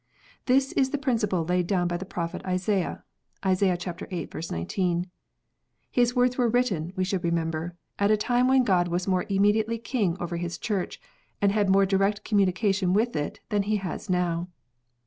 This 0.47 0.71
is 0.71 0.89
the 0.89 0.97
principle 0.97 1.45
laid 1.45 1.67
down 1.67 1.87
by 1.87 1.95
the 1.95 2.05
prophet 2.07 2.43
Isaiah. 2.43 3.03
(Isa. 3.47 3.77
viii. 4.09 4.27
19.) 4.49 5.11
His 5.91 6.15
words 6.15 6.39
were 6.39 6.49
written, 6.49 6.91
we 6.95 7.03
should 7.03 7.23
remember, 7.23 7.75
at 7.99 8.09
a 8.09 8.17
time 8.17 8.47
when 8.47 8.63
God 8.63 8.87
was 8.87 9.07
more 9.07 9.27
immediately 9.29 9.77
King 9.77 10.17
over 10.19 10.37
His 10.37 10.57
Church, 10.57 10.99
and 11.39 11.51
had 11.51 11.69
more 11.69 11.85
direct 11.85 12.23
communication 12.23 12.93
with 12.93 13.15
it 13.15 13.41
than 13.49 13.61
He 13.61 13.75
has 13.75 14.09
now. 14.09 14.47